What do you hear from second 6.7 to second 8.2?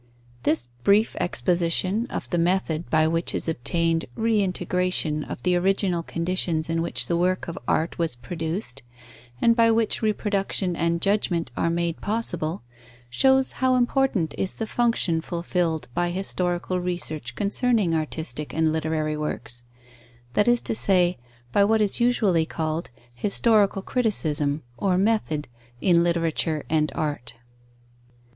in which the work of art was